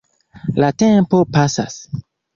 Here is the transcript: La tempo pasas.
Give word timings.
La 0.63 0.71
tempo 0.83 1.19
pasas. 1.37 1.77